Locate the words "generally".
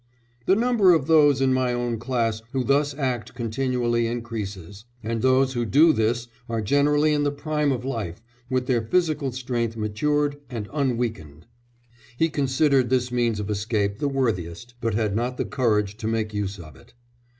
6.59-7.13